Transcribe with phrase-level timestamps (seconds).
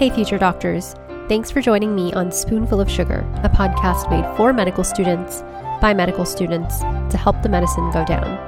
[0.00, 0.94] Hey, future doctors.
[1.28, 5.42] Thanks for joining me on Spoonful of Sugar, a podcast made for medical students
[5.78, 8.38] by medical students to help the medicine go down.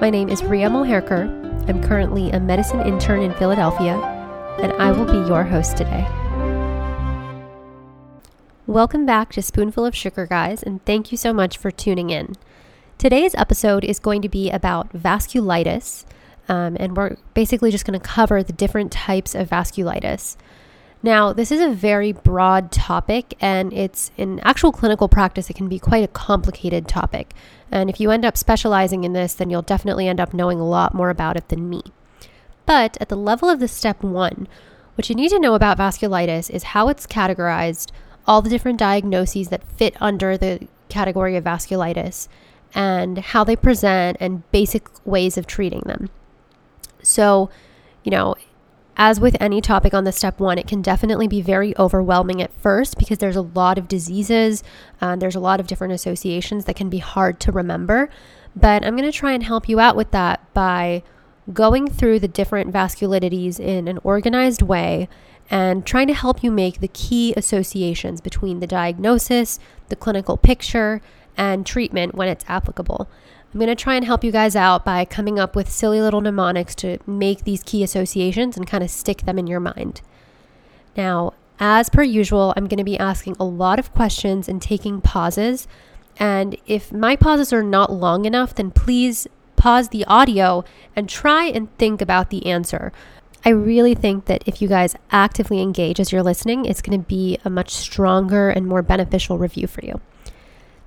[0.00, 1.28] My name is Ria Moherker.
[1.68, 3.98] I'm currently a medicine intern in Philadelphia,
[4.62, 6.08] and I will be your host today.
[8.66, 12.34] Welcome back to Spoonful of Sugar, guys, and thank you so much for tuning in.
[12.96, 16.06] Today's episode is going to be about vasculitis,
[16.48, 20.38] um, and we're basically just going to cover the different types of vasculitis.
[21.02, 25.68] Now, this is a very broad topic, and it's in actual clinical practice, it can
[25.68, 27.34] be quite a complicated topic.
[27.70, 30.66] And if you end up specializing in this, then you'll definitely end up knowing a
[30.66, 31.82] lot more about it than me.
[32.66, 34.48] But at the level of the step one,
[34.96, 37.92] what you need to know about vasculitis is how it's categorized,
[38.26, 42.26] all the different diagnoses that fit under the category of vasculitis,
[42.74, 46.10] and how they present and basic ways of treating them.
[47.02, 47.50] So,
[48.02, 48.34] you know,
[48.98, 52.52] as with any topic on the step one, it can definitely be very overwhelming at
[52.52, 54.64] first because there's a lot of diseases,
[55.00, 58.10] uh, there's a lot of different associations that can be hard to remember.
[58.56, 61.04] But I'm going to try and help you out with that by
[61.52, 65.08] going through the different vasculitides in an organized way
[65.48, 71.00] and trying to help you make the key associations between the diagnosis, the clinical picture,
[71.36, 73.08] and treatment when it's applicable.
[73.52, 76.20] I'm going to try and help you guys out by coming up with silly little
[76.20, 80.02] mnemonics to make these key associations and kind of stick them in your mind.
[80.96, 85.00] Now, as per usual, I'm going to be asking a lot of questions and taking
[85.00, 85.66] pauses.
[86.18, 90.62] And if my pauses are not long enough, then please pause the audio
[90.94, 92.92] and try and think about the answer.
[93.44, 97.06] I really think that if you guys actively engage as you're listening, it's going to
[97.06, 100.00] be a much stronger and more beneficial review for you.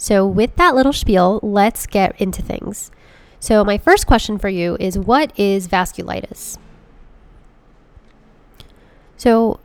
[0.02, 2.90] So, with that little spiel, let's get into things.
[3.40, 6.58] So, my first question for you is what is vasculitis?
[9.16, 9.60] So,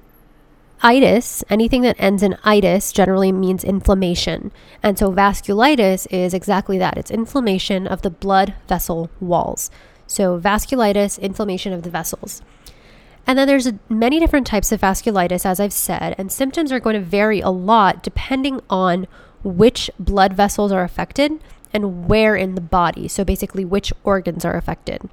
[0.83, 4.53] itis, anything that ends in itis generally means inflammation.
[4.83, 9.71] And so, vasculitis is exactly that it's inflammation of the blood vessel walls.
[10.07, 12.43] So, vasculitis, inflammation of the vessels.
[13.27, 16.95] And then there's many different types of vasculitis, as I've said, and symptoms are going
[16.95, 19.07] to vary a lot depending on
[19.43, 21.33] which blood vessels are affected
[21.73, 23.09] and where in the body.
[23.09, 25.09] So, basically, which organs are affected.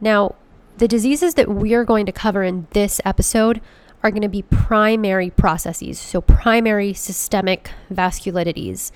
[0.00, 0.34] Now,
[0.78, 3.60] the diseases that we are going to cover in this episode
[4.02, 8.90] are going to be primary processes, so primary systemic vasculitides.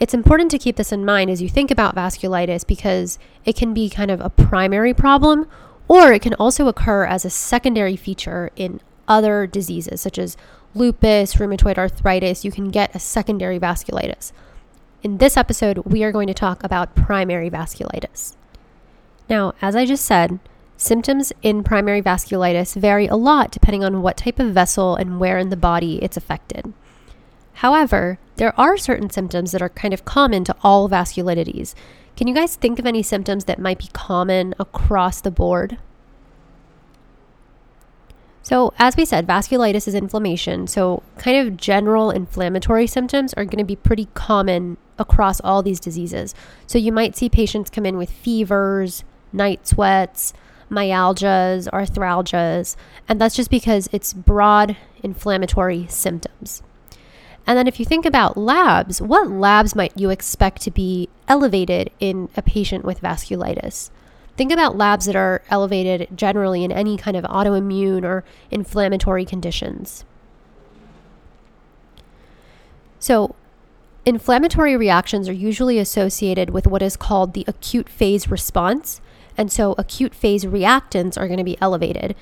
[0.00, 3.72] It's important to keep this in mind as you think about vasculitis because it can
[3.72, 5.46] be kind of a primary problem
[5.86, 10.36] or it can also occur as a secondary feature in other diseases such as
[10.74, 14.32] lupus, rheumatoid arthritis, you can get a secondary vasculitis.
[15.02, 18.36] In this episode, we are going to talk about primary vasculitis.
[19.28, 20.38] Now, as I just said,
[20.76, 25.38] symptoms in primary vasculitis vary a lot depending on what type of vessel and where
[25.38, 26.72] in the body it's affected.
[27.54, 31.74] However, there are certain symptoms that are kind of common to all vasculitides.
[32.16, 35.78] Can you guys think of any symptoms that might be common across the board?
[38.42, 40.66] So, as we said, vasculitis is inflammation.
[40.66, 45.78] So, kind of general inflammatory symptoms are going to be pretty common across all these
[45.78, 46.34] diseases.
[46.66, 50.34] So, you might see patients come in with fevers, night sweats,
[50.70, 52.74] myalgias, arthralgias,
[53.08, 56.64] and that's just because it's broad inflammatory symptoms.
[57.46, 61.90] And then, if you think about labs, what labs might you expect to be elevated
[62.00, 63.90] in a patient with vasculitis?
[64.42, 70.04] Think about labs that are elevated generally in any kind of autoimmune or inflammatory conditions.
[72.98, 73.36] So,
[74.04, 79.00] inflammatory reactions are usually associated with what is called the acute phase response.
[79.36, 82.16] And so, acute phase reactants are going to be elevated.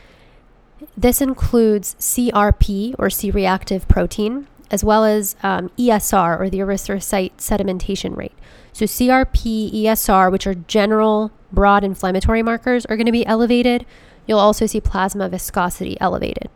[0.95, 7.33] This includes CRP or C reactive protein, as well as um, ESR or the erythrocyte
[7.39, 8.37] sedimentation rate.
[8.75, 13.87] So, CRP, ESR, which are general broad inflammatory markers, are going to be elevated.
[14.27, 16.49] You'll also see plasma viscosity elevated.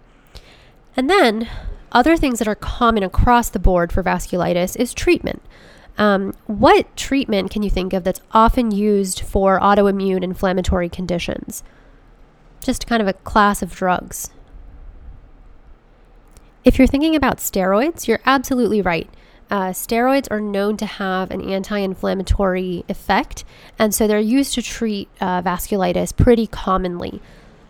[0.96, 1.48] And then,
[1.92, 5.42] other things that are common across the board for vasculitis is treatment.
[5.96, 11.62] Um, what treatment can you think of that's often used for autoimmune inflammatory conditions?
[12.60, 14.30] Just kind of a class of drugs.
[16.64, 19.08] If you're thinking about steroids, you're absolutely right.
[19.50, 23.44] Uh, steroids are known to have an anti inflammatory effect,
[23.78, 27.20] and so they're used to treat uh, vasculitis pretty commonly.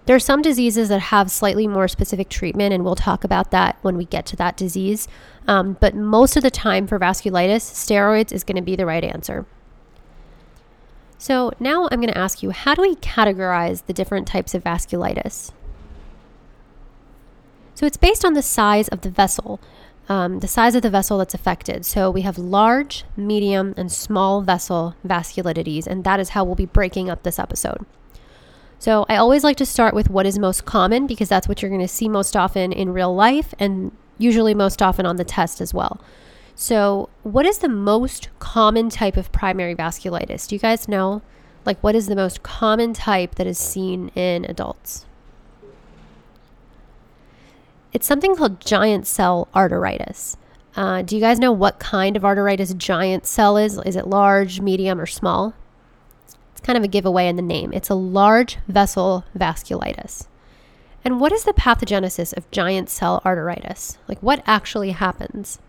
[0.07, 3.77] There are some diseases that have slightly more specific treatment, and we'll talk about that
[3.83, 5.09] when we get to that disease.
[5.49, 9.03] Um, but most of the time for vasculitis, steroids is going to be the right
[9.03, 9.47] answer.
[11.17, 14.63] So now I'm going to ask you how do we categorize the different types of
[14.63, 15.53] vasculitis?
[17.75, 19.59] So it's based on the size of the vessel,
[20.09, 21.87] um, the size of the vessel that's affected.
[21.87, 26.67] So we have large, medium, and small vessel vasculitides, and that is how we'll be
[26.67, 27.87] breaking up this episode.
[28.79, 31.71] So I always like to start with what is most common because that's what you're
[31.71, 35.61] going to see most often in real life and usually most often on the test
[35.61, 36.01] as well.
[36.57, 40.47] So, what is the most common type of primary vasculitis?
[40.47, 41.23] Do you guys know?
[41.65, 45.07] Like, what is the most common type that is seen in adults?
[47.95, 50.37] It's something called giant cell arteritis.
[50.77, 53.79] Uh, do you guys know what kind of arteritis giant cell is?
[53.87, 55.55] Is it large, medium, or small?
[56.53, 57.73] It's kind of a giveaway in the name.
[57.73, 60.27] It's a large vessel vasculitis.
[61.05, 63.99] And what is the pathogenesis of giant cell arteritis?
[64.09, 65.61] Like, what actually happens?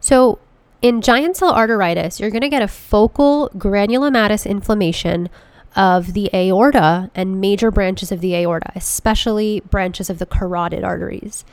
[0.00, 0.38] So,
[0.80, 5.28] in giant cell arteritis, you're going to get a focal granulomatous inflammation
[5.76, 11.44] of the aorta and major branches of the aorta, especially branches of the carotid arteries.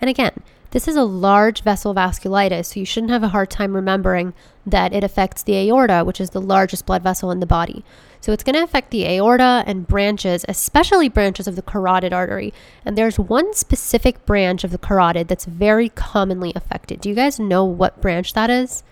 [0.00, 3.74] And again, this is a large vessel vasculitis, so you shouldn't have a hard time
[3.74, 4.32] remembering
[4.64, 7.84] that it affects the aorta, which is the largest blood vessel in the body.
[8.22, 12.54] So it's going to affect the aorta and branches, especially branches of the carotid artery.
[12.86, 17.00] And there's one specific branch of the carotid that's very commonly affected.
[17.00, 18.82] Do you guys know what branch that is?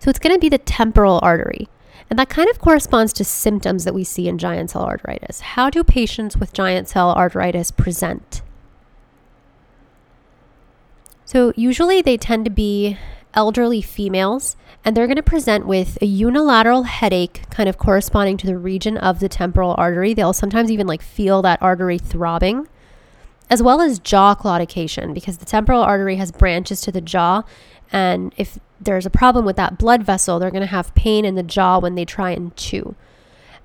[0.00, 1.68] So it's going to be the temporal artery.
[2.10, 5.40] And that kind of corresponds to symptoms that we see in giant cell arteritis.
[5.40, 8.42] How do patients with giant cell arteritis present?
[11.24, 12.98] So, usually they tend to be
[13.34, 18.46] elderly females, and they're going to present with a unilateral headache, kind of corresponding to
[18.48, 20.12] the region of the temporal artery.
[20.12, 22.66] They'll sometimes even like feel that artery throbbing,
[23.48, 27.44] as well as jaw claudication, because the temporal artery has branches to the jaw.
[27.92, 31.34] And if there's a problem with that blood vessel, they're going to have pain in
[31.34, 32.94] the jaw when they try and chew.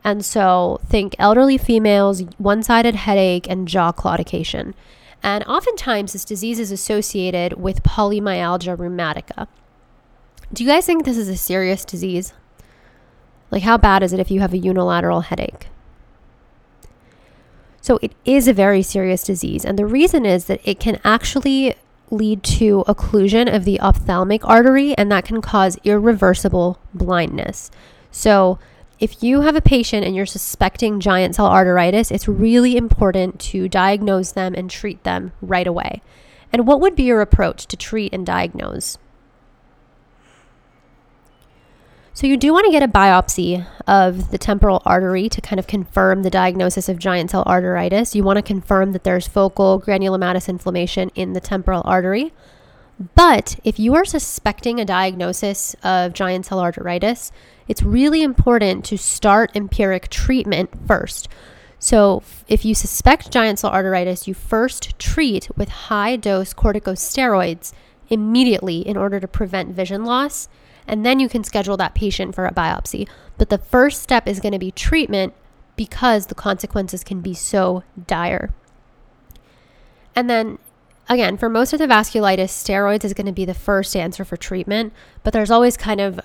[0.03, 4.73] And so think elderly females, one sided headache, and jaw claudication.
[5.23, 9.47] And oftentimes, this disease is associated with polymyalgia rheumatica.
[10.53, 12.33] Do you guys think this is a serious disease?
[13.49, 15.67] Like, how bad is it if you have a unilateral headache?
[17.81, 19.65] So, it is a very serious disease.
[19.65, 21.75] And the reason is that it can actually
[22.11, 27.71] lead to occlusion of the ophthalmic artery, and that can cause irreversible blindness.
[28.11, 28.59] So,
[28.97, 33.67] if you have a patient and you're suspecting giant cell arteritis, it's really important to
[33.67, 36.01] diagnose them and treat them right away.
[36.53, 38.97] And what would be your approach to treat and diagnose?
[42.15, 45.67] So, you do want to get a biopsy of the temporal artery to kind of
[45.67, 48.15] confirm the diagnosis of giant cell arteritis.
[48.15, 52.31] You want to confirm that there's focal granulomatous inflammation in the temporal artery.
[53.15, 57.31] But if you are suspecting a diagnosis of giant cell arteritis,
[57.67, 61.27] it's really important to start empiric treatment first.
[61.79, 67.73] So, if you suspect giant cell arteritis, you first treat with high dose corticosteroids
[68.07, 70.47] immediately in order to prevent vision loss
[70.87, 73.07] and then you can schedule that patient for a biopsy.
[73.37, 75.33] But the first step is going to be treatment
[75.75, 78.53] because the consequences can be so dire.
[80.15, 80.59] And then
[81.09, 84.37] again, for most of the vasculitis, steroids is going to be the first answer for
[84.37, 84.93] treatment,
[85.23, 86.19] but there's always kind of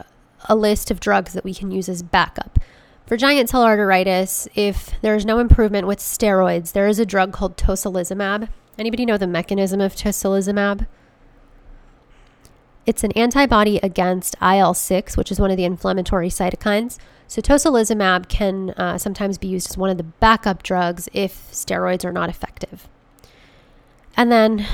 [0.48, 2.58] a list of drugs that we can use as backup.
[3.06, 7.56] For giant cell arteritis, if there's no improvement with steroids, there is a drug called
[7.56, 8.48] tocilizumab.
[8.78, 10.86] Anybody know the mechanism of tocilizumab?
[12.90, 16.98] It's an antibody against IL 6, which is one of the inflammatory cytokines.
[17.28, 22.04] So, tocilizumab can uh, sometimes be used as one of the backup drugs if steroids
[22.04, 22.88] are not effective.
[24.16, 24.66] And then,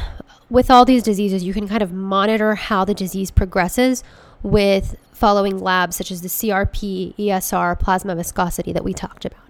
[0.49, 4.03] with all these diseases, you can kind of monitor how the disease progresses
[4.43, 9.45] with following labs such as the CRP, ESR, plasma viscosity that we talked about.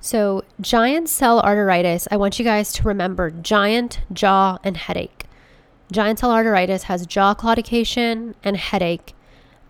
[0.00, 5.15] So, giant cell arteritis, I want you guys to remember giant, jaw, and headache.
[5.90, 9.14] Giant cell arteritis has jaw claudication and headache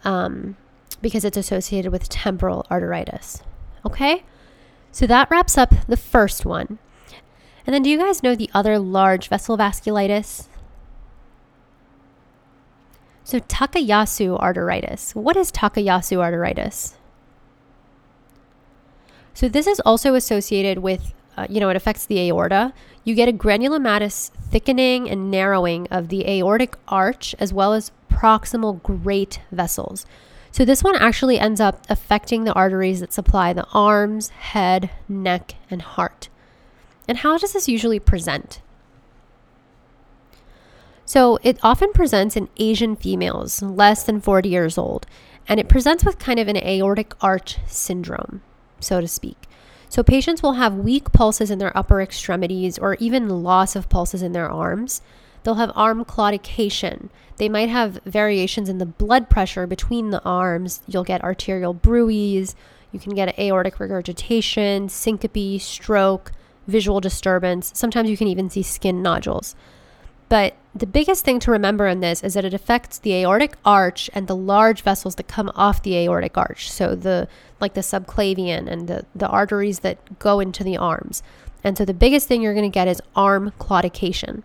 [0.04, 0.56] um,
[1.02, 3.42] because it's associated with temporal arteritis.
[3.84, 4.24] Okay?
[4.92, 6.78] So that wraps up the first one.
[7.66, 10.46] And then do you guys know the other large vessel vasculitis?
[13.24, 15.14] So Takayasu arteritis.
[15.14, 16.94] What is Takayasu arteritis?
[19.34, 22.72] So this is also associated with uh, you know, it affects the aorta,
[23.06, 28.82] you get a granulomatous thickening and narrowing of the aortic arch as well as proximal
[28.82, 30.04] great vessels.
[30.50, 35.54] So this one actually ends up affecting the arteries that supply the arms, head, neck,
[35.70, 36.28] and heart.
[37.06, 38.60] And how does this usually present?
[41.04, 45.06] So it often presents in Asian females less than 40 years old,
[45.46, 48.42] and it presents with kind of an aortic arch syndrome,
[48.80, 49.46] so to speak.
[49.88, 54.22] So, patients will have weak pulses in their upper extremities or even loss of pulses
[54.22, 55.00] in their arms.
[55.42, 57.08] They'll have arm claudication.
[57.36, 60.80] They might have variations in the blood pressure between the arms.
[60.88, 62.56] You'll get arterial bruits.
[62.90, 66.32] You can get aortic regurgitation, syncope, stroke,
[66.66, 67.70] visual disturbance.
[67.74, 69.54] Sometimes you can even see skin nodules.
[70.28, 74.10] But the biggest thing to remember in this is that it affects the aortic arch
[74.12, 76.70] and the large vessels that come off the aortic arch.
[76.70, 77.28] So the
[77.60, 81.22] like the subclavian and the, the arteries that go into the arms.
[81.64, 84.42] And so the biggest thing you're going to get is arm claudication.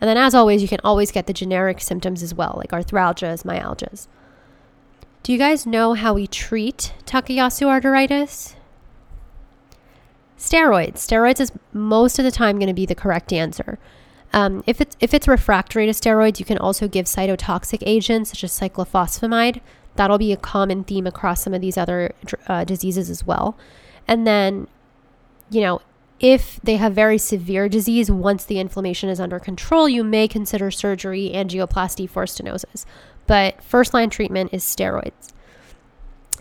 [0.00, 3.44] And then as always, you can always get the generic symptoms as well, like arthralgias,
[3.44, 4.06] myalgias.
[5.22, 8.54] Do you guys know how we treat Takayasu arteritis?
[10.38, 10.98] Steroids.
[10.98, 13.78] Steroids is most of the time going to be the correct answer.
[14.32, 18.44] Um, if it's if it's refractory to steroids, you can also give cytotoxic agents such
[18.44, 19.60] as cyclophosphamide.
[19.94, 22.14] That'll be a common theme across some of these other
[22.48, 23.56] uh, diseases as well.
[24.06, 24.68] And then,
[25.50, 25.80] you know,
[26.20, 30.70] if they have very severe disease, once the inflammation is under control, you may consider
[30.70, 32.84] surgery, angioplasty for stenosis.
[33.26, 35.32] But first line treatment is steroids.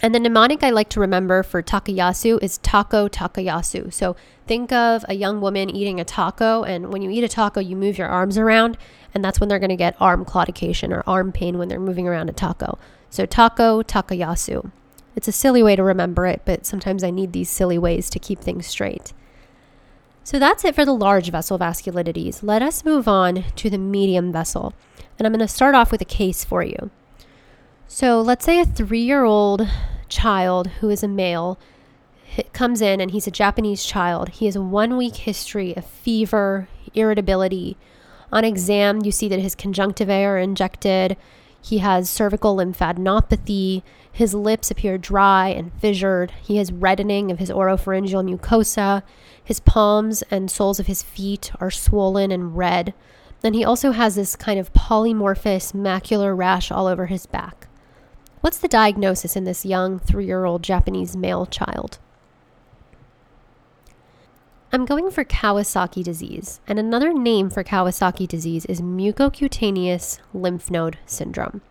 [0.05, 3.91] And the mnemonic I like to remember for takayasu is taco takayasu.
[3.91, 7.59] So think of a young woman eating a taco, and when you eat a taco,
[7.59, 8.77] you move your arms around,
[9.15, 12.07] and that's when they're going to get arm claudication or arm pain when they're moving
[12.07, 12.77] around a taco.
[13.09, 14.69] So taco takayasu.
[15.15, 18.19] It's a silly way to remember it, but sometimes I need these silly ways to
[18.19, 19.12] keep things straight.
[20.24, 22.43] So that's it for the large vessel vasculitides.
[22.43, 24.75] Let us move on to the medium vessel.
[25.17, 26.91] And I'm going to start off with a case for you.
[27.88, 29.67] So let's say a three year old
[30.09, 31.59] child who is a male
[32.53, 34.29] comes in and he's a Japanese child.
[34.29, 37.77] He has a one week history of fever, irritability.
[38.31, 41.15] On exam, you see that his conjunctivae are injected.
[41.62, 43.83] He has cervical lymphadenopathy.
[44.12, 46.31] His lips appear dry and fissured.
[46.41, 49.03] He has reddening of his oropharyngeal mucosa.
[49.43, 52.93] His palms and soles of his feet are swollen and red.
[53.41, 57.67] Then he also has this kind of polymorphous macular rash all over his back.
[58.46, 61.98] What's the diagnosis in this young three year old Japanese male child?
[64.72, 71.00] I'm going for Kawasaki disease, and another name for Kawasaki disease is mucocutaneous lymph node
[71.08, 71.64] syndrome.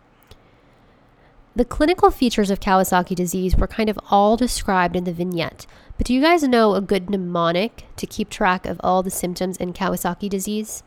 [1.55, 5.65] The clinical features of Kawasaki disease were kind of all described in the vignette,
[5.97, 9.55] but do you guys know a good mnemonic to keep track of all the symptoms
[9.55, 10.83] in Kawasaki disease?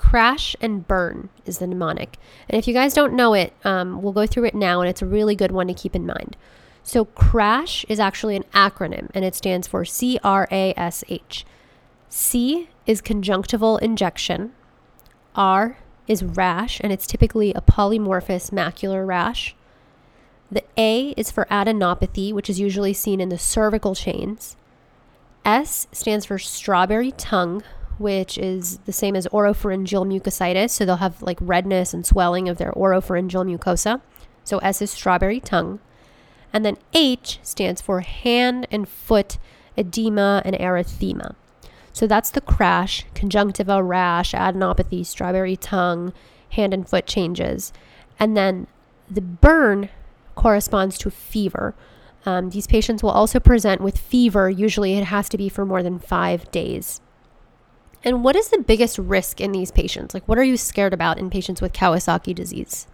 [0.00, 2.16] Crash and burn is the mnemonic.
[2.48, 5.02] And if you guys don't know it, um, we'll go through it now, and it's
[5.02, 6.38] a really good one to keep in mind.
[6.82, 11.44] So, CRASH is actually an acronym, and it stands for C R A S H.
[12.08, 14.52] C is conjunctival injection,
[15.36, 15.76] R
[16.08, 19.54] is rash, and it's typically a polymorphous macular rash.
[20.50, 24.56] The A is for adenopathy, which is usually seen in the cervical chains.
[25.44, 27.62] S stands for strawberry tongue,
[28.00, 30.70] which is the same as oropharyngeal mucositis.
[30.70, 34.00] So they'll have like redness and swelling of their oropharyngeal mucosa.
[34.42, 35.80] So S is strawberry tongue.
[36.50, 39.36] And then H stands for hand and foot
[39.76, 41.34] edema and erythema.
[41.92, 46.14] So that's the crash, conjunctiva, rash, adenopathy, strawberry tongue,
[46.50, 47.70] hand and foot changes.
[48.18, 48.66] And then
[49.10, 49.90] the burn
[50.36, 51.74] corresponds to fever.
[52.24, 54.48] Um, these patients will also present with fever.
[54.48, 57.02] Usually it has to be for more than five days.
[58.02, 60.14] And what is the biggest risk in these patients?
[60.14, 62.86] Like, what are you scared about in patients with Kawasaki disease?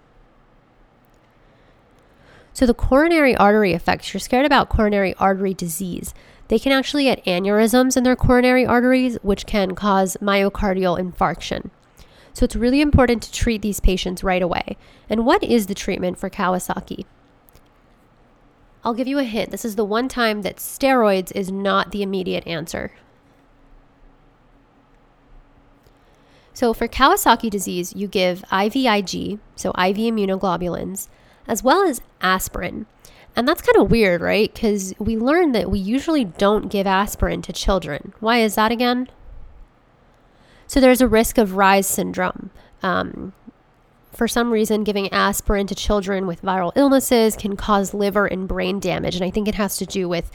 [2.52, 6.14] So, the coronary artery effects, you're scared about coronary artery disease.
[6.48, 11.70] They can actually get aneurysms in their coronary arteries, which can cause myocardial infarction.
[12.32, 14.76] So, it's really important to treat these patients right away.
[15.08, 17.04] And what is the treatment for Kawasaki?
[18.82, 19.50] I'll give you a hint.
[19.50, 22.92] This is the one time that steroids is not the immediate answer.
[26.56, 31.08] So for Kawasaki disease, you give IVIG, so IV immunoglobulins,
[31.46, 32.86] as well as aspirin.
[33.36, 34.50] And that's kind of weird, right?
[34.50, 38.14] Because we learned that we usually don't give aspirin to children.
[38.20, 39.10] Why is that again?
[40.66, 42.48] So there's a risk of Reye's syndrome.
[42.82, 43.34] Um,
[44.14, 48.80] for some reason, giving aspirin to children with viral illnesses can cause liver and brain
[48.80, 49.14] damage.
[49.14, 50.30] And I think it has to do with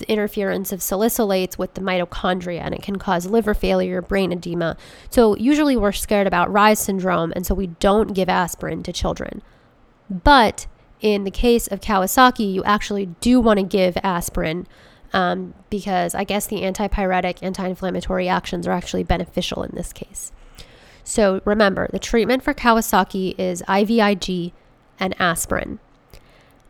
[0.00, 4.76] the interference of salicylates with the mitochondria and it can cause liver failure, brain edema.
[5.08, 9.42] So, usually we're scared about Reye's syndrome, and so we don't give aspirin to children.
[10.10, 10.66] But
[11.00, 14.66] in the case of Kawasaki, you actually do want to give aspirin
[15.12, 20.32] um, because I guess the antipyretic, anti inflammatory actions are actually beneficial in this case.
[21.04, 24.52] So, remember the treatment for Kawasaki is IVIG
[24.98, 25.80] and aspirin.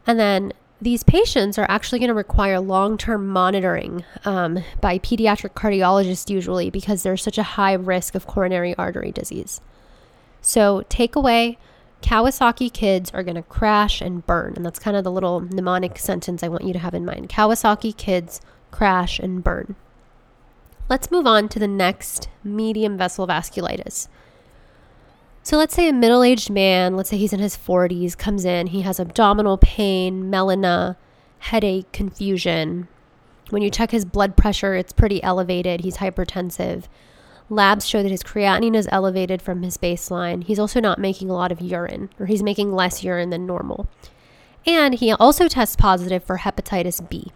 [0.07, 5.53] And then these patients are actually going to require long term monitoring um, by pediatric
[5.53, 9.61] cardiologists, usually because there's such a high risk of coronary artery disease.
[10.41, 11.59] So, takeaway
[12.03, 14.55] Kawasaki kids are going to crash and burn.
[14.57, 17.29] And that's kind of the little mnemonic sentence I want you to have in mind.
[17.29, 19.77] Kawasaki kids crash and burn.
[20.89, 24.09] Let's move on to the next medium vessel vasculitis.
[25.51, 28.69] So let's say a middle aged man, let's say he's in his 40s, comes in,
[28.69, 30.95] he has abdominal pain, melena,
[31.41, 32.87] headache, confusion.
[33.49, 36.85] When you check his blood pressure, it's pretty elevated, he's hypertensive.
[37.49, 40.45] Labs show that his creatinine is elevated from his baseline.
[40.45, 43.89] He's also not making a lot of urine, or he's making less urine than normal.
[44.65, 47.33] And he also tests positive for hepatitis B.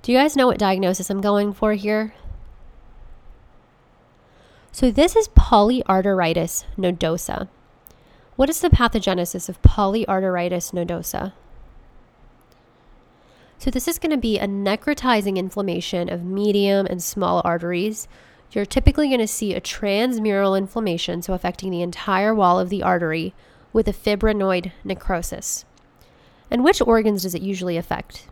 [0.00, 2.14] Do you guys know what diagnosis I'm going for here?
[4.72, 7.48] So, this is polyarteritis nodosa.
[8.36, 11.32] What is the pathogenesis of polyarteritis nodosa?
[13.58, 18.06] So, this is going to be a necrotizing inflammation of medium and small arteries.
[18.52, 22.82] You're typically going to see a transmural inflammation, so affecting the entire wall of the
[22.82, 23.34] artery,
[23.72, 25.64] with a fibrinoid necrosis.
[26.50, 28.28] And which organs does it usually affect?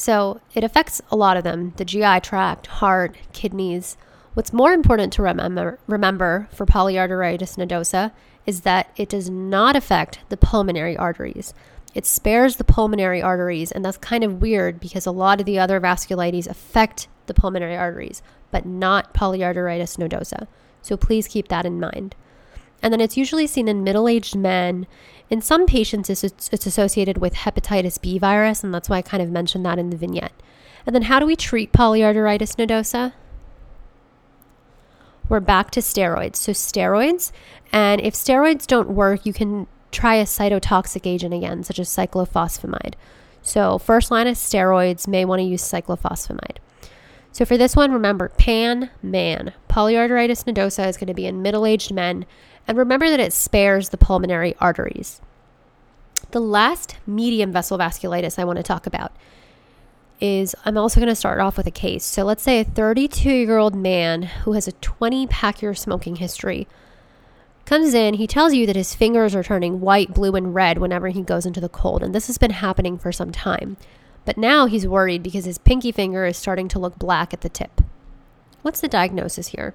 [0.00, 3.98] So it affects a lot of them the GI tract, heart, kidneys.
[4.32, 8.10] What's more important to remember, remember for polyarteritis nodosa
[8.46, 11.52] is that it does not affect the pulmonary arteries.
[11.92, 15.58] It spares the pulmonary arteries, and that's kind of weird because a lot of the
[15.58, 20.46] other vasculitis affect the pulmonary arteries, but not polyarteritis nodosa.
[20.80, 22.14] So please keep that in mind.
[22.82, 24.86] And then it's usually seen in middle aged men
[25.30, 29.22] in some patients, it's, it's associated with hepatitis B virus, and that's why I kind
[29.22, 30.32] of mentioned that in the vignette.
[30.84, 33.12] And then, how do we treat polyarteritis nodosa?
[35.28, 36.36] We're back to steroids.
[36.36, 37.30] So, steroids,
[37.72, 42.94] and if steroids don't work, you can try a cytotoxic agent again, such as cyclophosphamide.
[43.40, 46.56] So, first line of steroids may want to use cyclophosphamide.
[47.30, 49.52] So, for this one, remember pan, man.
[49.68, 52.26] Polyarteritis nodosa is going to be in middle aged men
[52.70, 55.20] and remember that it spares the pulmonary arteries.
[56.30, 59.10] The last medium vessel vasculitis I want to talk about
[60.20, 62.04] is I'm also going to start off with a case.
[62.04, 66.14] So let's say a 32 year old man who has a 20 pack year smoking
[66.14, 66.68] history
[67.64, 71.08] comes in, he tells you that his fingers are turning white, blue, and red whenever
[71.08, 72.04] he goes into the cold.
[72.04, 73.78] And this has been happening for some time.
[74.24, 77.48] But now he's worried because his pinky finger is starting to look black at the
[77.48, 77.80] tip.
[78.62, 79.74] What's the diagnosis here?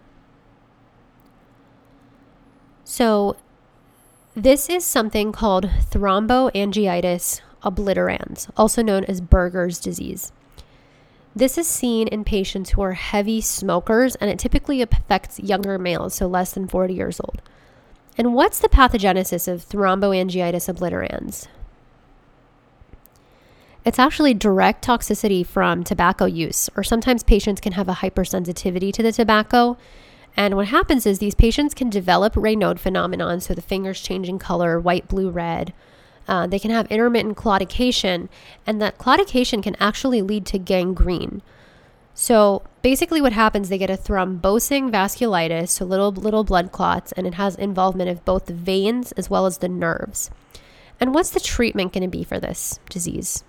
[2.88, 3.36] So,
[4.36, 10.32] this is something called thromboangiitis obliterans, also known as Buerger's disease.
[11.36, 16.13] This is seen in patients who are heavy smokers and it typically affects younger males,
[16.13, 17.41] so less than 40 years old.
[18.19, 21.48] And what's the pathogenesis of thromboangiitis obliterans?
[23.84, 29.04] It's actually direct toxicity from tobacco use, or sometimes patients can have a hypersensitivity to
[29.04, 29.76] the tobacco
[30.36, 34.80] and what happens is these patients can develop Raynaud phenomenon, so the fingers changing color,
[34.80, 35.74] white, blue, red.
[36.28, 38.30] Uh, they can have intermittent claudication,
[38.65, 41.41] and that claudication can actually lead to gangrene.
[42.13, 47.28] So basically, what happens, they get a thrombosing vasculitis, so little little blood clots, and
[47.28, 50.32] it has involvement of both the veins as well as the nerves.
[51.00, 53.43] And what's the treatment going to be for this disease?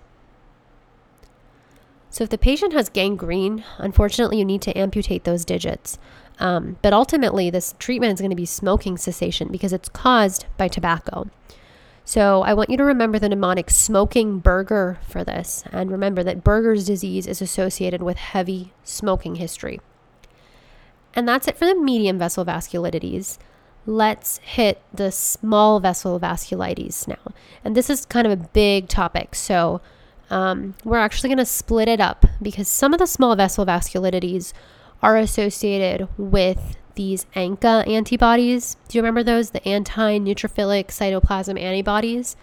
[2.10, 5.98] So if the patient has gangrene, unfortunately, you need to amputate those digits.
[6.38, 10.68] Um, but ultimately, this treatment is going to be smoking cessation because it's caused by
[10.68, 11.28] tobacco.
[12.04, 15.64] So I want you to remember the mnemonic smoking burger for this.
[15.72, 19.80] And remember that Buerger's disease is associated with heavy smoking history.
[21.14, 23.38] And that's it for the medium vessel vasculitides.
[23.86, 27.32] Let's hit the small vessel vasculitis now.
[27.64, 29.34] And this is kind of a big topic.
[29.34, 29.80] So
[30.30, 34.52] um, we're actually going to split it up because some of the small vessel vasculitides
[35.02, 38.76] are associated with these ANCA antibodies.
[38.88, 39.50] Do you remember those?
[39.50, 42.36] The anti neutrophilic cytoplasm antibodies.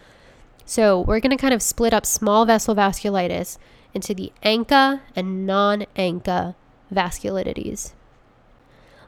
[0.66, 3.58] So we're going to kind of split up small vessel vasculitis
[3.94, 6.56] into the ANCA and non ANCA
[6.94, 7.94] vasculitides.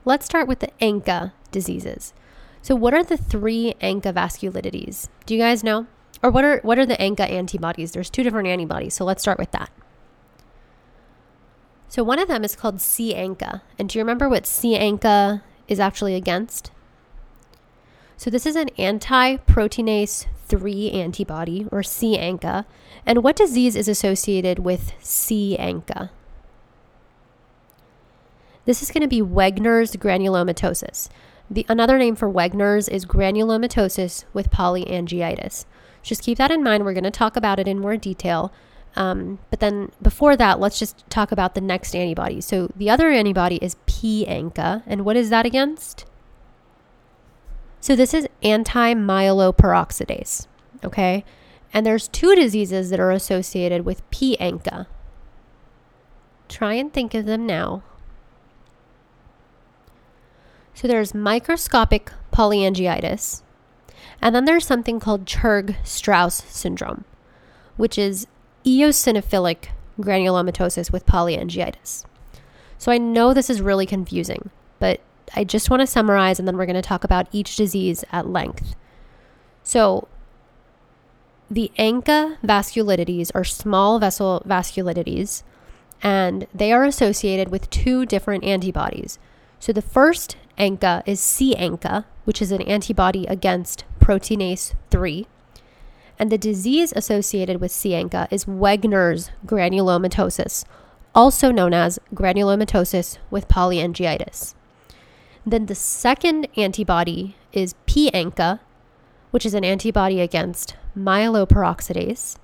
[0.04, 2.14] Let's start with the ANCA diseases.
[2.62, 5.08] So, what are the three ANCA vasculitides?
[5.26, 5.88] Do you guys know?
[6.22, 7.92] Or what are what are the ANCA antibodies?
[7.92, 9.70] There's two different antibodies, so let's start with that.
[11.88, 13.62] So one of them is called C-ANCA.
[13.80, 16.72] And do you remember what C-ANCA is actually against?
[18.18, 22.66] So this is an anti-proteinase 3 antibody or C-ANCA.
[23.06, 26.10] And what disease is associated with C-ANCA?
[28.66, 31.10] This is going to be Wegener's granulomatosis.
[31.50, 35.66] The another name for Wegener's is granulomatosis with polyangiitis.
[36.02, 36.84] Just keep that in mind.
[36.84, 38.52] We're going to talk about it in more detail.
[38.96, 42.42] Um, but then before that, let's just talk about the next antibody.
[42.42, 44.84] So the other antibody is P-ANCA.
[44.86, 46.06] And what is that against?
[47.82, 50.48] So this is anti-myeloperoxidase,
[50.84, 51.24] okay?
[51.74, 54.88] And there's two diseases that are associated with P-ANCA.
[56.48, 57.84] Try and think of them now.
[60.74, 63.42] So there's microscopic polyangiitis,
[64.22, 67.06] and then there's something called Churg Strauss syndrome,
[67.78, 68.28] which is
[68.66, 69.68] eosinophilic
[70.00, 72.06] granulomatosis with polyangiitis.
[72.78, 74.50] So I know this is really confusing,
[74.80, 75.00] but
[75.36, 78.28] I just want to summarize and then we're going to talk about each disease at
[78.28, 78.76] length.
[79.64, 80.08] So,
[81.50, 85.44] the ANCA vasculitides are small vessel vasculitides,
[86.02, 89.18] and they are associated with two different antibodies.
[89.60, 95.28] So, the first ANCA is C-ANCA, which is an antibody against proteinase 3.
[96.18, 100.64] And the disease associated with C-ANCA is Wegener's granulomatosis,
[101.14, 104.54] also known as granulomatosis with polyangiitis.
[105.46, 108.60] Then the second antibody is P-ANCA,
[109.32, 112.38] which is an antibody against myeloperoxidase.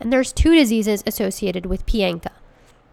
[0.00, 2.30] And there's two diseases associated with P-ANCA.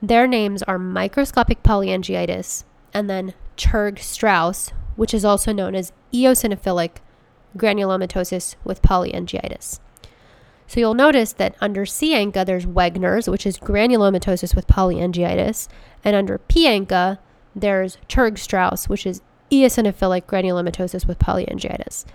[0.01, 6.97] Their names are microscopic polyangiitis and then Churg Strauss, which is also known as eosinophilic
[7.57, 9.79] granulomatosis with polyangiitis.
[10.67, 15.67] So you'll notice that under C-ANCA, there's Wegener's, which is granulomatosis with polyangiitis,
[16.03, 17.19] and under P-ANCA,
[17.55, 22.05] there's Churg Strauss, which is eosinophilic granulomatosis with polyangiitis.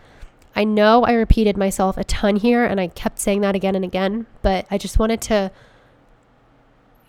[0.57, 3.85] I know I repeated myself a ton here, and I kept saying that again and
[3.85, 5.53] again, but I just wanted to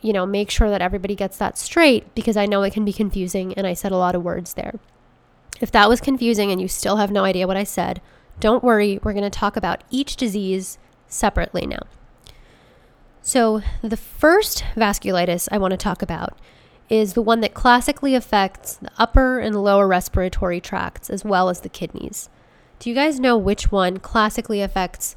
[0.01, 2.93] you know, make sure that everybody gets that straight because I know it can be
[2.93, 4.79] confusing and I said a lot of words there.
[5.59, 8.01] If that was confusing and you still have no idea what I said,
[8.39, 10.79] don't worry, we're going to talk about each disease
[11.11, 11.81] separately now.
[13.21, 16.37] So, the first vasculitis I want to talk about
[16.89, 21.61] is the one that classically affects the upper and lower respiratory tracts as well as
[21.61, 22.29] the kidneys.
[22.79, 25.15] Do you guys know which one classically affects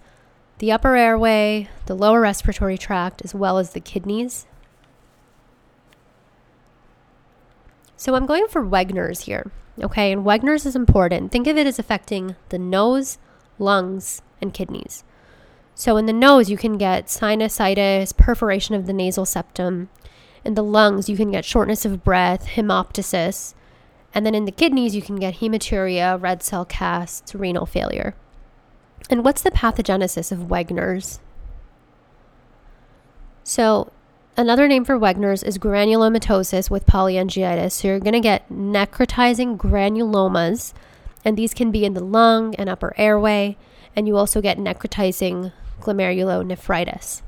[0.58, 4.46] the upper airway, the lower respiratory tract, as well as the kidneys?
[7.96, 9.50] So I'm going for Wegener's here.
[9.82, 11.32] Okay, and Wegener's is important.
[11.32, 13.18] Think of it as affecting the nose,
[13.58, 15.04] lungs, and kidneys.
[15.74, 19.88] So in the nose, you can get sinusitis, perforation of the nasal septum.
[20.44, 23.54] In the lungs, you can get shortness of breath, hemoptysis.
[24.14, 28.14] And then in the kidneys, you can get hematuria, red cell casts, renal failure.
[29.10, 31.18] And what's the pathogenesis of Wegener's?
[33.42, 33.90] So
[34.36, 37.70] Another name for Wegener's is granulomatosis with polyangiitis.
[37.70, 40.72] So you're going to get necrotizing granulomas,
[41.24, 43.56] and these can be in the lung and upper airway,
[43.94, 45.52] and you also get necrotizing
[45.84, 47.22] glomerulonephritis.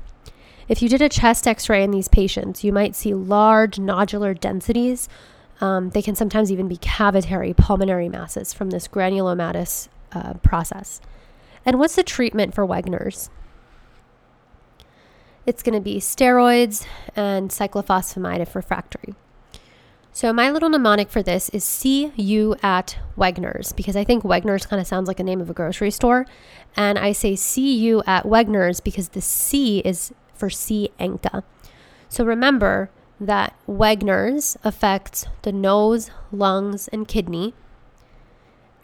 [0.67, 4.37] If you did a chest x ray in these patients, you might see large nodular
[4.37, 5.07] densities.
[5.61, 10.99] Um, they can sometimes even be cavitary pulmonary masses from this granulomatous uh, process.
[11.65, 13.29] And what's the treatment for Wegener's?
[15.47, 19.15] it's going to be steroids and cyclophosphamide if refractory.
[20.17, 24.65] So my little mnemonic for this is see you at Wegener's because I think Wegener's
[24.65, 26.25] kind of sounds like a name of a grocery store.
[26.75, 31.43] And I say see you at Wegener's because the C is for C-ANCA.
[32.09, 37.53] So remember that Wegener's affects the nose, lungs, and kidney.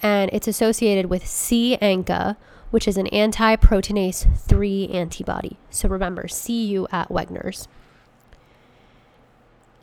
[0.03, 2.37] And it's associated with C-ANCA,
[2.69, 5.57] which is an anti proteinase 3 antibody.
[5.71, 7.67] So remember, see you at Wegener's.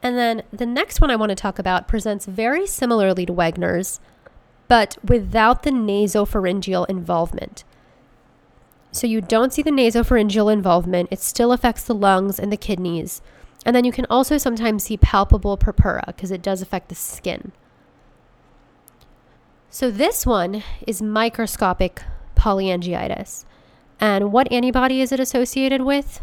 [0.02, 4.00] And then the next one I want to talk about presents very similarly to Wegener's,
[4.68, 7.64] but without the nasopharyngeal involvement.
[8.92, 13.20] So you don't see the nasopharyngeal involvement, it still affects the lungs and the kidneys.
[13.64, 17.52] And then you can also sometimes see palpable purpura because it does affect the skin.
[19.68, 22.02] So this one is microscopic
[22.36, 23.44] polyangiitis.
[24.00, 26.20] And what antibody is it associated with?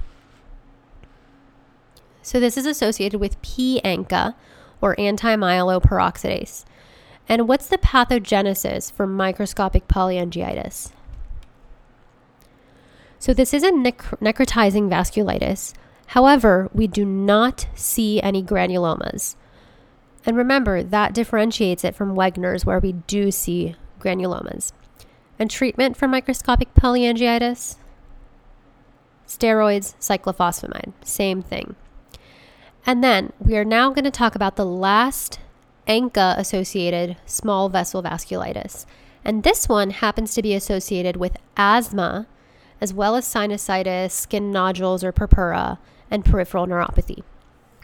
[2.27, 4.35] So this is associated with P-ANCA
[4.81, 6.65] or anti-myeloperoxidase.
[7.29, 10.91] And what's the pathogenesis for microscopic polyangiitis?
[13.17, 15.73] So this is a nec- necrotizing vasculitis.
[16.07, 19.37] However, we do not see any granulomas.
[20.25, 24.73] And remember, that differentiates it from Wegener's, where we do see granulomas.
[25.39, 27.77] And treatment for microscopic polyangiitis?
[29.25, 31.77] Steroids, cyclophosphamide, same thing.
[32.87, 35.39] And then we are now going to talk about the last
[35.87, 38.85] ANCA associated small vessel vasculitis.
[39.25, 42.27] And this one happens to be associated with asthma,
[42.79, 47.23] as well as sinusitis, skin nodules or purpura, and peripheral neuropathy.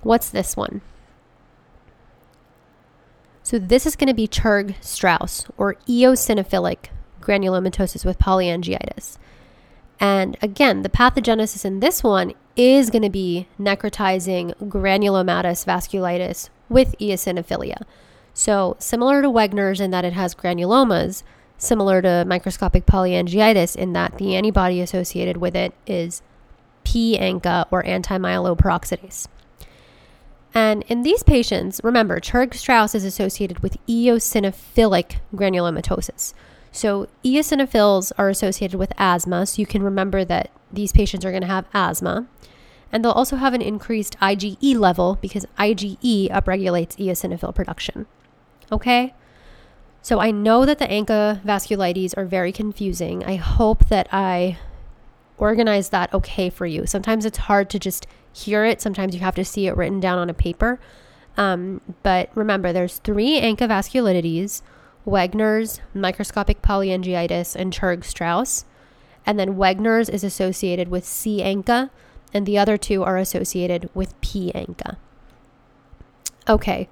[0.03, 0.81] What's this one?
[3.45, 6.85] So, this is going to be Churg Strauss or eosinophilic
[7.19, 9.17] granulomatosis with polyangiitis.
[9.99, 16.95] And again, the pathogenesis in this one is going to be necrotizing granulomatous vasculitis with
[16.99, 17.81] eosinophilia.
[18.33, 21.23] So, similar to Wegener's in that it has granulomas,
[21.57, 26.21] similar to microscopic polyangiitis in that the antibody associated with it is
[26.83, 29.27] P-ANCA or anti-myeloperoxidase.
[30.53, 36.33] And in these patients, remember, Churg Strauss is associated with eosinophilic granulomatosis.
[36.75, 41.43] So, eosinophils are associated with asthma, so you can remember that these patients are going
[41.43, 42.25] to have asthma.
[42.91, 48.07] And they'll also have an increased IgE level because IgE upregulates eosinophil production.
[48.71, 49.13] Okay?
[50.01, 53.23] So, I know that the ANCA vasculitis are very confusing.
[53.23, 54.57] I hope that I
[55.37, 56.87] organize that okay for you.
[56.87, 60.17] Sometimes it's hard to just hear it, sometimes you have to see it written down
[60.17, 60.79] on a paper.
[61.37, 64.63] Um, but remember, there's three ANCA vasculitides
[65.05, 68.65] Wegener's, microscopic polyangiitis, and Churg Strauss.
[69.25, 71.41] And then Wegener's is associated with C.
[71.41, 71.89] ANCA,
[72.33, 74.51] and the other two are associated with P.
[74.53, 74.97] ANCA.
[76.49, 76.89] Okay,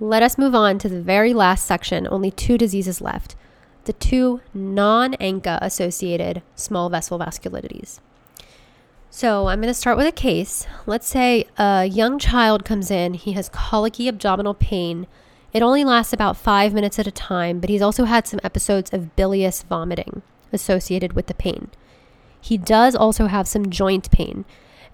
[0.00, 3.36] let us move on to the very last section, only two diseases left
[3.84, 8.00] the two non ANCA associated small vessel vasculitides.
[9.10, 10.66] So I'm going to start with a case.
[10.86, 15.06] Let's say a young child comes in, he has colicky abdominal pain
[15.52, 18.92] it only lasts about five minutes at a time, but he's also had some episodes
[18.92, 21.70] of bilious vomiting associated with the pain.
[22.40, 24.44] He does also have some joint pain,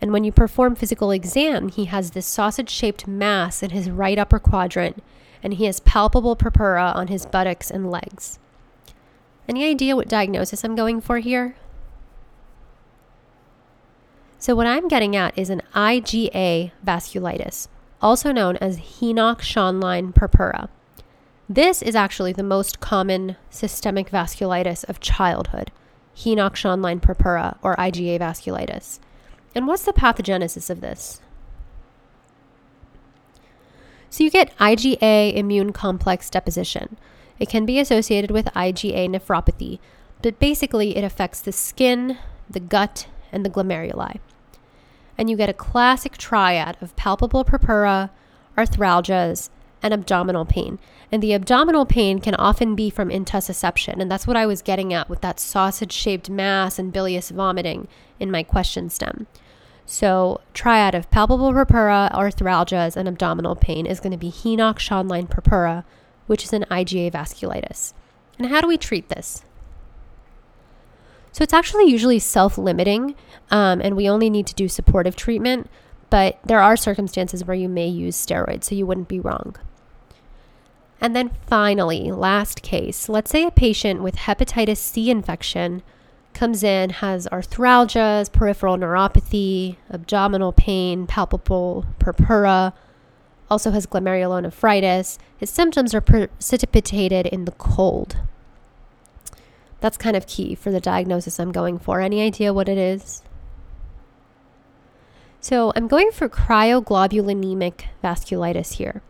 [0.01, 4.19] and when you perform physical exam, he has this sausage shaped mass in his right
[4.19, 5.03] upper quadrant,
[5.43, 8.39] and he has palpable purpura on his buttocks and legs.
[9.49, 11.57] Any idea what diagnosis I'm going for here?
[14.39, 17.69] So, what I'm getting at is an IgA vasculitis,
[18.01, 20.69] also known as Henoch-Schönlein purpura.
[21.49, 25.73] This is actually the most common systemic vasculitis of childhood,
[26.17, 28.99] Henoch-Schönlein purpura or IgA vasculitis.
[29.55, 31.21] And what's the pathogenesis of this?
[34.11, 36.97] So you get IgA immune complex deposition.
[37.39, 39.79] It can be associated with IgA nephropathy,
[40.23, 44.19] but basically it affects the skin, the gut, and the glomeruli
[45.19, 48.11] and you get a classic triad of palpable purpura,
[48.57, 49.51] arthralgias,
[49.83, 50.79] and abdominal pain.
[51.11, 54.01] And the abdominal pain can often be from intussusception.
[54.01, 57.89] And that's what I was getting at with that sausage shaped mass and bilious vomiting
[58.21, 59.27] in my question stem.
[59.87, 65.85] So, triad of palpable purpura, arthralgias, and abdominal pain is going to be Henoch-Schönlein purpura,
[66.27, 67.95] which is an IgA vasculitis.
[68.39, 69.45] And how do we treat this?
[71.33, 73.15] So it's actually usually self limiting,
[73.51, 75.71] um, and we only need to do supportive treatment,
[76.11, 79.57] but there are circumstances where you may use steroids, so you wouldn't be wrong.
[81.01, 85.83] And then finally, last case let's say a patient with hepatitis C infection
[86.35, 92.73] comes in, has arthralgias, peripheral neuropathy, abdominal pain, palpable purpura,
[93.51, 95.19] also has glomerulonephritis.
[95.37, 98.17] His symptoms are precipitated in the cold.
[99.81, 102.01] That's kind of key for the diagnosis I'm going for.
[102.01, 103.23] Any idea what it is?
[105.41, 109.03] So, I'm going for cryoglobulinemic vasculitis here.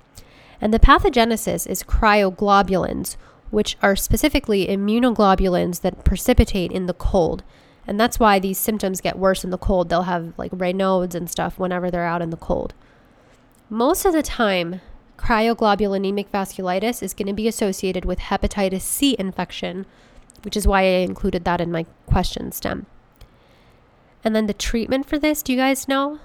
[0.60, 3.16] And the pathogenesis is cryoglobulins,
[3.50, 7.42] which are specifically immunoglobulins that precipitate in the cold.
[7.86, 9.88] And that's why these symptoms get worse in the cold.
[9.88, 12.74] They'll have like Raynaud's and stuff whenever they're out in the cold.
[13.70, 14.82] Most of the time,
[15.16, 19.86] cryoglobulinemic vasculitis is going to be associated with hepatitis C infection,
[20.44, 22.86] which is why I included that in my question stem.
[24.24, 26.18] And then the treatment for this, do you guys know?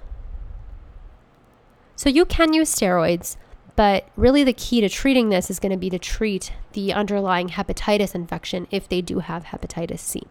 [1.95, 3.38] So you can use steroids,
[3.76, 7.49] but really the key to treating this is going to be to treat the underlying
[7.49, 10.23] hepatitis infection if they do have hepatitis C.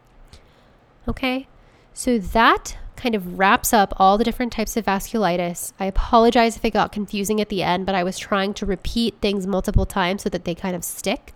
[1.08, 1.46] Okay,
[1.94, 5.72] so that kind of wraps up all the different types of vasculitis.
[5.80, 9.16] I apologize if it got confusing at the end, but I was trying to repeat
[9.20, 11.34] things multiple times so that they kind of stick.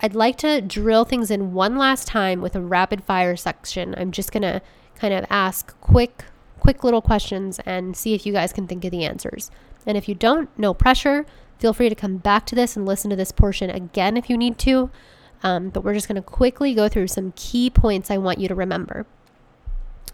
[0.00, 3.94] I'd like to drill things in one last time with a rapid fire section.
[3.96, 4.62] I'm just going to
[4.94, 6.24] kind of ask quick
[6.60, 9.50] quick little questions and see if you guys can think of the answers.
[9.86, 11.24] And if you don't, no pressure.
[11.58, 14.36] Feel free to come back to this and listen to this portion again if you
[14.36, 14.90] need to.
[15.42, 18.48] Um, but we're just going to quickly go through some key points I want you
[18.48, 19.06] to remember.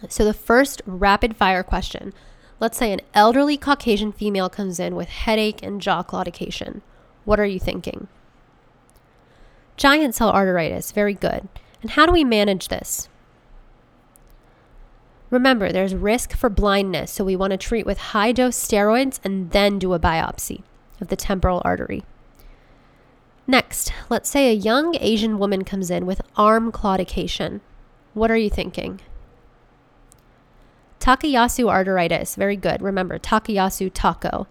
[0.09, 2.13] So, the first rapid fire question
[2.61, 6.83] let's say an elderly Caucasian female comes in with headache and jaw claudication.
[7.25, 8.09] What are you thinking?
[9.77, 11.49] Giant cell arteritis, very good.
[11.83, 13.09] And how do we manage this?
[15.31, 19.51] Remember, there's risk for blindness, so we want to treat with high dose steroids and
[19.51, 20.63] then do a biopsy
[21.01, 22.05] of the temporal artery.
[23.47, 27.61] Next, let's say a young Asian woman comes in with arm claudication.
[28.15, 29.01] What are you thinking?
[31.01, 32.81] Takayasu arteritis, very good.
[32.81, 34.47] Remember, Takayasu tako.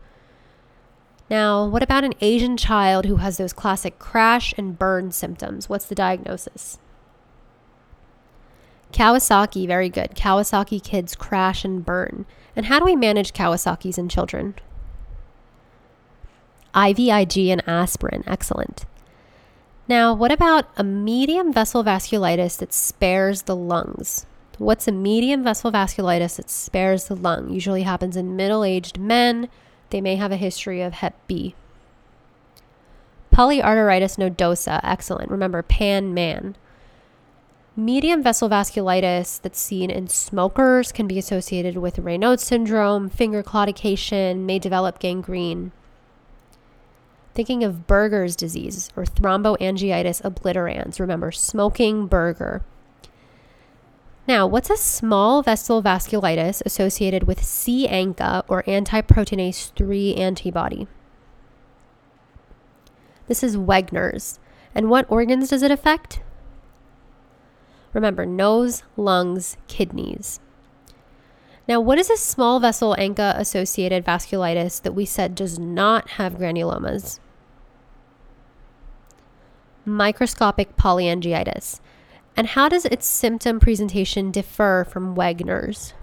[1.33, 5.67] Now, what about an Asian child who has those classic crash and burn symptoms?
[5.67, 6.77] What's the diagnosis?
[8.91, 10.11] Kawasaki, very good.
[10.11, 12.27] Kawasaki kids crash and burn.
[12.55, 14.53] And how do we manage Kawasaki's in children?
[16.75, 18.85] IVIG and aspirin, excellent.
[19.87, 24.27] Now, what about a medium vessel vasculitis that spares the lungs?
[24.59, 27.49] What's a medium vessel vasculitis that spares the lung?
[27.49, 29.49] Usually happens in middle aged men.
[29.93, 31.53] They may have a history of Hep B.
[33.31, 35.29] Polyarteritis nodosa, excellent.
[35.29, 36.55] Remember, pan man.
[37.75, 44.47] Medium vessel vasculitis that's seen in smokers can be associated with Raynaud syndrome, finger claudication,
[44.47, 45.71] may develop gangrene.
[47.35, 50.99] Thinking of Buerger's disease or thromboangiitis obliterans.
[50.99, 52.61] Remember, smoking Buerger.
[54.25, 60.87] Now, what's a small vessel vasculitis associated with C ANCA or antiproteinase 3 antibody?
[63.27, 64.39] This is Wegener's.
[64.73, 66.21] And what organs does it affect?
[67.91, 70.39] Remember, nose, lungs, kidneys.
[71.67, 76.35] Now, what is a small vessel ANCA associated vasculitis that we said does not have
[76.35, 77.19] granulomas?
[79.85, 81.81] Microscopic polyangiitis.
[82.35, 85.93] And how does its symptom presentation differ from Wegener's?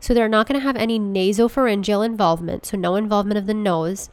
[0.00, 4.10] So they're not going to have any nasopharyngeal involvement, so no involvement of the nose,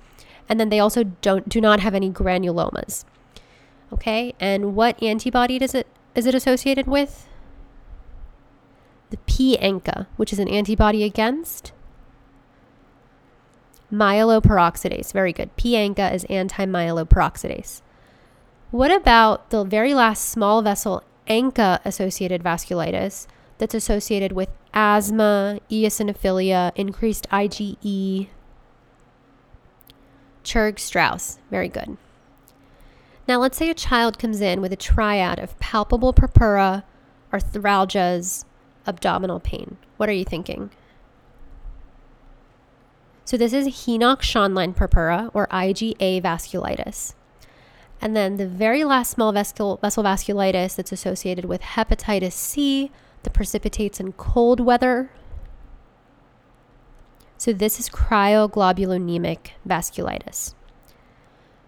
[0.49, 3.05] and then they also don't do not have any granulomas.
[3.91, 7.27] Okay, and what antibody does it is it associated with?
[9.11, 11.71] The P ANCA, which is an antibody against
[13.91, 15.13] myeloperoxidase.
[15.13, 15.55] Very good.
[15.55, 17.81] P ANCA is anti-myeloperoxidase.
[18.69, 23.25] What about the very last small vessel ANCA associated vasculitis
[23.59, 28.27] that's associated with asthma, eosinophilia, increased IgE?
[30.43, 31.39] Churg Strauss.
[31.49, 31.95] Very good.
[33.25, 36.83] Now, let's say a child comes in with a triad of palpable purpura,
[37.31, 38.43] arthralgias,
[38.85, 39.77] abdominal pain.
[39.95, 40.71] What are you thinking?
[43.23, 47.13] So, this is Henoch Schönlein purpura or IgA vasculitis.
[47.99, 52.91] And then the very last small vessel, vessel vasculitis that's associated with hepatitis C
[53.23, 55.11] that precipitates in cold weather.
[57.37, 60.53] So, this is cryoglobulinemic vasculitis.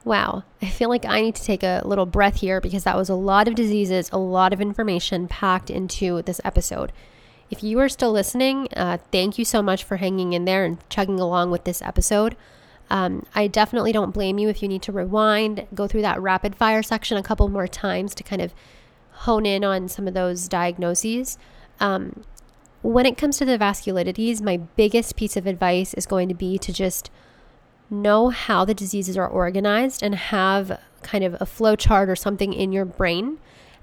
[0.06, 3.10] Wow, I feel like I need to take a little breath here because that was
[3.10, 6.92] a lot of diseases, a lot of information packed into this episode.
[7.52, 10.78] If you are still listening, uh, thank you so much for hanging in there and
[10.90, 12.36] chugging along with this episode.
[12.90, 16.56] Um, I definitely don't blame you if you need to rewind, go through that rapid
[16.56, 18.54] fire section a couple more times to kind of
[19.12, 21.38] hone in on some of those diagnoses.
[21.80, 22.24] Um,
[22.82, 26.58] when it comes to the vasculitides, my biggest piece of advice is going to be
[26.58, 27.12] to just
[27.90, 32.54] know how the diseases are organized and have kind of a flow chart or something
[32.54, 33.38] in your brain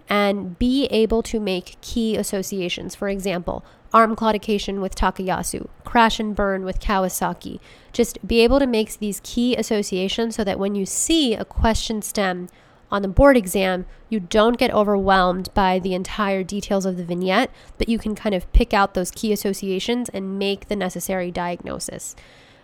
[0.09, 2.95] and be able to make key associations.
[2.95, 7.61] For example, arm claudication with Takayasu, crash and burn with Kawasaki.
[7.93, 12.03] Just be able to make these key associations so that when you see a question
[12.03, 12.49] stem
[12.91, 17.51] on the board exam, you don't get overwhelmed by the entire details of the vignette,
[17.79, 22.15] but you can kind of pick out those key associations and make the necessary diagnosis.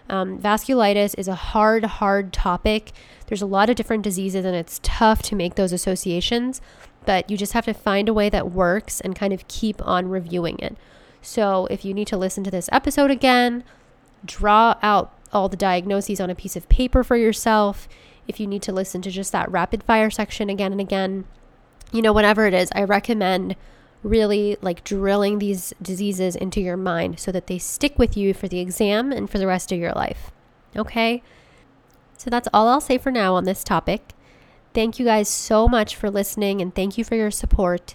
[0.09, 2.93] Um, vasculitis is a hard, hard topic.
[3.27, 6.61] There's a lot of different diseases, and it's tough to make those associations,
[7.07, 10.09] but you just have to find a way that works and kind of keep on
[10.09, 10.77] reviewing it.
[11.23, 13.65] So, if you need to listen to this episode again,
[14.25, 17.89] draw out all the diagnoses on a piece of paper for yourself.
[18.29, 21.25] If you need to listen to just that rapid fire section again and again,
[21.93, 23.57] you know, whatever it is, I recommend
[24.03, 28.49] really like drilling these diseases into your mind so that they stick with you for
[28.49, 30.33] the exam and for the rest of your life.
[30.77, 31.23] Okay?
[32.17, 34.13] So that's all I'll say for now on this topic.
[34.75, 37.95] Thank you guys so much for listening and thank you for your support.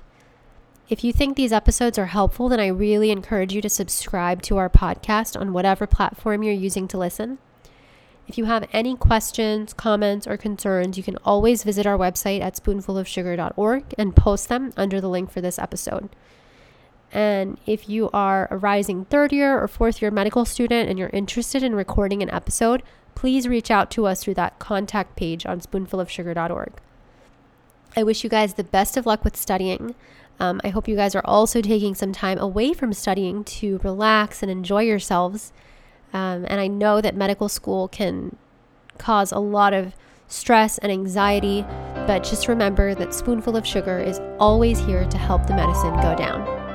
[0.89, 4.55] If you think these episodes are helpful, then I really encourage you to subscribe to
[4.55, 7.39] our podcast on whatever platform you're using to listen.
[8.25, 12.55] If you have any questions, comments, or concerns, you can always visit our website at
[12.55, 16.09] spoonfulofsugar.org and post them under the link for this episode.
[17.11, 21.09] And if you are a rising third year or fourth year medical student and you're
[21.09, 22.81] interested in recording an episode,
[23.15, 26.73] please reach out to us through that contact page on spoonfulofsugar.org.
[27.95, 29.95] I wish you guys the best of luck with studying.
[30.39, 34.41] Um, I hope you guys are also taking some time away from studying to relax
[34.41, 35.51] and enjoy yourselves.
[36.13, 38.35] Um, and I know that medical school can
[38.97, 39.95] cause a lot of
[40.27, 41.63] stress and anxiety,
[42.05, 46.15] but just remember that Spoonful of Sugar is always here to help the medicine go
[46.15, 46.66] down.